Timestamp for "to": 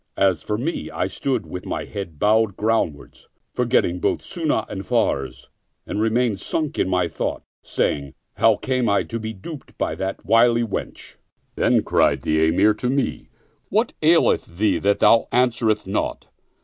9.03-9.19, 12.73-12.89